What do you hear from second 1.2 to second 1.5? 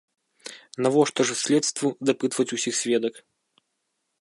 ж